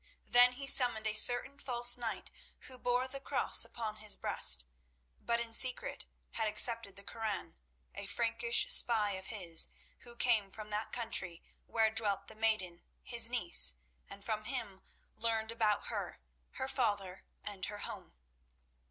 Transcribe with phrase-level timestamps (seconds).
[0.25, 4.65] Then he summoned a certain false knight who bore the Cross upon his breast,
[5.19, 7.55] but in secret had accepted the Koran,
[7.93, 9.69] a Frankish spy of his,
[9.99, 13.75] who came from that country where dwelt the maiden, his niece,
[14.09, 14.81] and from him
[15.15, 16.19] learned about her,
[16.53, 18.13] her father, and her home.